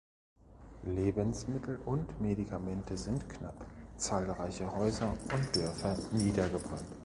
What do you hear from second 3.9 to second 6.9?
zahlreiche Häuser und Dörfer niedergebrannt.